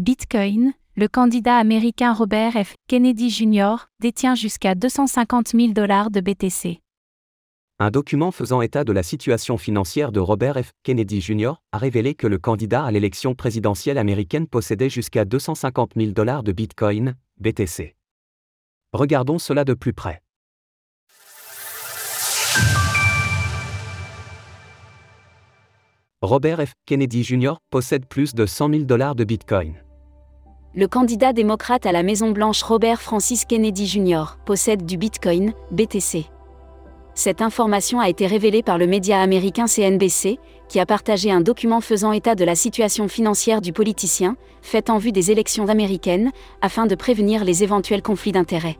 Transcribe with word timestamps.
Bitcoin, 0.00 0.72
le 0.96 1.08
candidat 1.08 1.58
américain 1.58 2.14
Robert 2.14 2.54
F. 2.54 2.74
Kennedy 2.88 3.28
Jr. 3.28 3.74
détient 4.00 4.34
jusqu'à 4.34 4.74
250 4.74 5.48
000 5.48 5.72
dollars 5.74 6.10
de 6.10 6.22
BTC. 6.22 6.80
Un 7.78 7.90
document 7.90 8.30
faisant 8.30 8.62
état 8.62 8.82
de 8.82 8.94
la 8.94 9.02
situation 9.02 9.58
financière 9.58 10.10
de 10.10 10.18
Robert 10.18 10.56
F. 10.56 10.70
Kennedy 10.84 11.20
Jr. 11.20 11.52
a 11.72 11.76
révélé 11.76 12.14
que 12.14 12.26
le 12.26 12.38
candidat 12.38 12.82
à 12.82 12.90
l'élection 12.90 13.34
présidentielle 13.34 13.98
américaine 13.98 14.46
possédait 14.46 14.88
jusqu'à 14.88 15.26
250 15.26 15.90
000 15.94 16.12
dollars 16.12 16.44
de 16.44 16.52
Bitcoin, 16.52 17.14
BTC. 17.38 17.94
Regardons 18.94 19.38
cela 19.38 19.66
de 19.66 19.74
plus 19.74 19.92
près. 19.92 20.22
Robert 26.22 26.66
F. 26.66 26.72
Kennedy 26.86 27.22
Jr. 27.22 27.56
possède 27.68 28.06
plus 28.06 28.34
de 28.34 28.46
100 28.46 28.70
000 28.70 28.84
dollars 28.84 29.14
de 29.14 29.24
Bitcoin. 29.24 29.74
Le 30.72 30.86
candidat 30.86 31.32
démocrate 31.32 31.84
à 31.84 31.90
la 31.90 32.04
Maison-Blanche 32.04 32.62
Robert 32.62 33.02
Francis 33.02 33.44
Kennedy 33.44 33.88
Jr. 33.88 34.36
possède 34.44 34.86
du 34.86 34.98
Bitcoin, 34.98 35.52
BTC. 35.72 36.26
Cette 37.12 37.42
information 37.42 37.98
a 37.98 38.08
été 38.08 38.28
révélée 38.28 38.62
par 38.62 38.78
le 38.78 38.86
média 38.86 39.20
américain 39.20 39.66
CNBC, 39.66 40.38
qui 40.68 40.78
a 40.78 40.86
partagé 40.86 41.32
un 41.32 41.40
document 41.40 41.80
faisant 41.80 42.12
état 42.12 42.36
de 42.36 42.44
la 42.44 42.54
situation 42.54 43.08
financière 43.08 43.60
du 43.60 43.72
politicien, 43.72 44.36
fait 44.62 44.90
en 44.90 44.98
vue 44.98 45.10
des 45.10 45.32
élections 45.32 45.66
américaines, 45.66 46.30
afin 46.62 46.86
de 46.86 46.94
prévenir 46.94 47.42
les 47.42 47.64
éventuels 47.64 48.02
conflits 48.02 48.30
d'intérêts. 48.30 48.78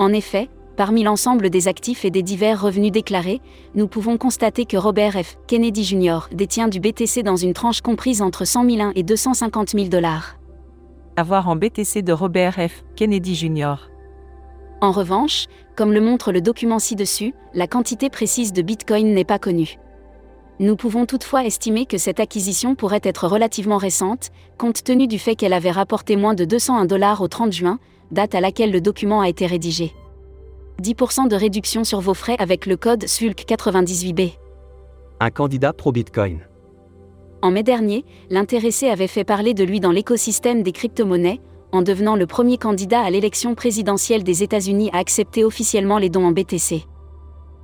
En 0.00 0.12
effet, 0.12 0.48
parmi 0.76 1.04
l'ensemble 1.04 1.50
des 1.50 1.68
actifs 1.68 2.04
et 2.04 2.10
des 2.10 2.24
divers 2.24 2.60
revenus 2.60 2.90
déclarés, 2.90 3.40
nous 3.76 3.86
pouvons 3.86 4.18
constater 4.18 4.64
que 4.64 4.76
Robert 4.76 5.12
F. 5.12 5.36
Kennedy 5.46 5.84
Jr. 5.84 6.26
détient 6.32 6.66
du 6.66 6.80
BTC 6.80 7.22
dans 7.22 7.36
une 7.36 7.54
tranche 7.54 7.80
comprise 7.80 8.22
entre 8.22 8.44
100 8.44 8.66
001 8.68 8.92
et 8.96 9.04
250 9.04 9.70
000 9.70 9.86
dollars. 9.86 10.36
Avoir 11.18 11.48
en 11.48 11.56
BTC 11.56 12.02
de 12.02 12.12
Robert 12.12 12.56
F. 12.56 12.84
Kennedy 12.94 13.34
Jr. 13.34 13.76
En 14.82 14.90
revanche, 14.92 15.46
comme 15.74 15.94
le 15.94 16.02
montre 16.02 16.30
le 16.30 16.42
document 16.42 16.78
ci-dessus, 16.78 17.32
la 17.54 17.66
quantité 17.66 18.10
précise 18.10 18.52
de 18.52 18.60
Bitcoin 18.60 19.14
n'est 19.14 19.24
pas 19.24 19.38
connue. 19.38 19.78
Nous 20.58 20.76
pouvons 20.76 21.06
toutefois 21.06 21.46
estimer 21.46 21.86
que 21.86 21.96
cette 21.96 22.20
acquisition 22.20 22.74
pourrait 22.74 23.00
être 23.02 23.28
relativement 23.28 23.78
récente, 23.78 24.28
compte 24.58 24.84
tenu 24.84 25.06
du 25.06 25.18
fait 25.18 25.36
qu'elle 25.36 25.54
avait 25.54 25.70
rapporté 25.70 26.16
moins 26.16 26.34
de 26.34 26.44
201 26.44 26.84
dollars 26.84 27.22
au 27.22 27.28
30 27.28 27.50
juin, 27.50 27.78
date 28.10 28.34
à 28.34 28.42
laquelle 28.42 28.70
le 28.70 28.82
document 28.82 29.22
a 29.22 29.30
été 29.30 29.46
rédigé. 29.46 29.94
10% 30.82 31.28
de 31.28 31.36
réduction 31.36 31.82
sur 31.84 32.00
vos 32.00 32.12
frais 32.12 32.36
avec 32.38 32.66
le 32.66 32.76
code 32.76 33.04
SULC98B. 33.04 34.34
Un 35.20 35.30
candidat 35.30 35.72
pro-Bitcoin. 35.72 36.40
En 37.42 37.50
mai 37.50 37.62
dernier, 37.62 38.04
l'intéressé 38.30 38.88
avait 38.88 39.06
fait 39.06 39.24
parler 39.24 39.54
de 39.54 39.64
lui 39.64 39.80
dans 39.80 39.92
l'écosystème 39.92 40.62
des 40.62 40.72
crypto-monnaies, 40.72 41.40
en 41.72 41.82
devenant 41.82 42.16
le 42.16 42.26
premier 42.26 42.56
candidat 42.56 43.02
à 43.02 43.10
l'élection 43.10 43.54
présidentielle 43.54 44.24
des 44.24 44.42
États-Unis 44.42 44.90
à 44.92 44.98
accepter 44.98 45.44
officiellement 45.44 45.98
les 45.98 46.08
dons 46.08 46.26
en 46.26 46.32
BTC. 46.32 46.84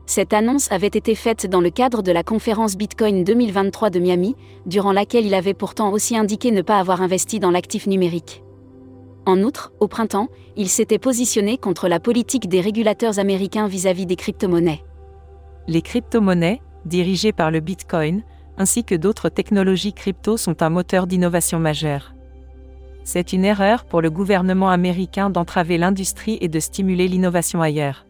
Cette 0.06 0.32
annonce 0.34 0.70
avait 0.70 0.88
été 0.88 1.14
faite 1.14 1.46
dans 1.46 1.60
le 1.60 1.70
cadre 1.70 2.02
de 2.02 2.12
la 2.12 2.22
conférence 2.22 2.76
Bitcoin 2.76 3.24
2023 3.24 3.90
de 3.90 4.00
Miami, 4.00 4.36
durant 4.66 4.92
laquelle 4.92 5.24
il 5.24 5.34
avait 5.34 5.54
pourtant 5.54 5.92
aussi 5.92 6.16
indiqué 6.16 6.50
ne 6.50 6.62
pas 6.62 6.78
avoir 6.78 7.00
investi 7.00 7.40
dans 7.40 7.50
l'actif 7.50 7.86
numérique. 7.86 8.42
En 9.24 9.40
outre, 9.42 9.72
au 9.78 9.86
printemps, 9.86 10.28
il 10.56 10.68
s'était 10.68 10.98
positionné 10.98 11.56
contre 11.56 11.88
la 11.88 12.00
politique 12.00 12.48
des 12.48 12.60
régulateurs 12.60 13.20
américains 13.20 13.68
vis-à-vis 13.68 14.04
des 14.04 14.16
crypto-monnaies. 14.16 14.82
Les 15.68 15.80
crypto-monnaies, 15.80 16.60
dirigées 16.84 17.32
par 17.32 17.52
le 17.52 17.60
Bitcoin, 17.60 18.24
ainsi 18.58 18.84
que 18.84 18.95
d'autres 18.95 19.28
technologies 19.28 19.92
crypto 19.92 20.36
sont 20.36 20.62
un 20.62 20.70
moteur 20.70 21.06
d'innovation 21.06 21.58
majeur. 21.58 22.14
C'est 23.05 23.33
une 23.33 23.45
erreur 23.45 23.84
pour 23.84 24.00
le 24.00 24.11
gouvernement 24.11 24.70
américain 24.70 25.31
d'entraver 25.31 25.78
l'industrie 25.78 26.39
et 26.41 26.48
de 26.48 26.61
stimuler 26.61 27.08
l'innovation 27.08 27.61
ailleurs. 27.61 28.06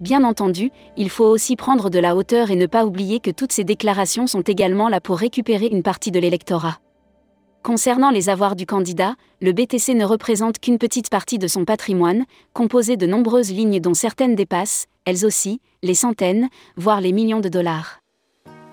Bien 0.00 0.24
entendu, 0.24 0.70
il 0.96 1.10
faut 1.10 1.26
aussi 1.26 1.56
prendre 1.56 1.90
de 1.90 1.98
la 1.98 2.16
hauteur 2.16 2.50
et 2.50 2.56
ne 2.56 2.66
pas 2.66 2.86
oublier 2.86 3.20
que 3.20 3.30
toutes 3.30 3.52
ces 3.52 3.64
déclarations 3.64 4.26
sont 4.26 4.40
également 4.40 4.88
là 4.88 5.00
pour 5.00 5.18
récupérer 5.18 5.66
une 5.66 5.82
partie 5.82 6.10
de 6.10 6.18
l'électorat. 6.18 6.78
Concernant 7.62 8.10
les 8.10 8.30
avoirs 8.30 8.56
du 8.56 8.64
candidat, 8.64 9.14
le 9.42 9.52
BTC 9.52 9.94
ne 9.94 10.06
représente 10.06 10.58
qu'une 10.58 10.78
petite 10.78 11.10
partie 11.10 11.38
de 11.38 11.46
son 11.46 11.66
patrimoine, 11.66 12.24
composé 12.54 12.96
de 12.96 13.06
nombreuses 13.06 13.52
lignes 13.52 13.80
dont 13.80 13.92
certaines 13.92 14.34
dépassent, 14.34 14.86
elles 15.04 15.26
aussi, 15.26 15.60
les 15.82 15.94
centaines, 15.94 16.48
voire 16.76 17.02
les 17.02 17.12
millions 17.12 17.40
de 17.40 17.50
dollars. 17.50 17.99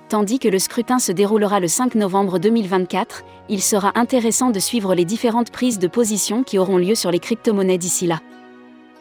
Tandis 0.09 0.39
que 0.39 0.47
le 0.47 0.57
scrutin 0.57 0.99
se 0.99 1.11
déroulera 1.11 1.59
le 1.59 1.67
5 1.67 1.95
novembre 1.95 2.39
2024, 2.39 3.23
il 3.49 3.61
sera 3.61 3.91
intéressant 3.95 4.51
de 4.51 4.59
suivre 4.59 4.95
les 4.95 5.03
différentes 5.03 5.51
prises 5.51 5.79
de 5.79 5.87
position 5.87 6.43
qui 6.43 6.57
auront 6.57 6.77
lieu 6.77 6.95
sur 6.95 7.11
les 7.11 7.19
crypto-monnaies 7.19 7.77
d'ici 7.77 8.07
là. 8.07 8.21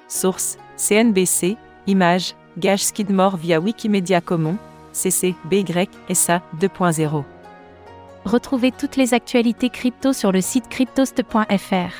Source 0.09 0.59
CNBC, 0.77 1.56
Image, 1.87 2.34
Gage 2.59 2.83
Skidmore 2.84 3.37
via 3.37 3.61
Wikimedia 3.61 4.21
Commons, 4.21 4.56
CC, 4.93 5.37
BY, 5.45 5.65
SA 6.12 6.43
2.0. 6.61 7.22
Retrouvez 8.25 8.72
toutes 8.72 8.97
les 8.97 9.15
actualités 9.15 9.71
crypto 9.71 10.12
sur 10.12 10.33
le 10.33 10.41
site 10.41 10.69
cryptost.fr. 10.69 11.93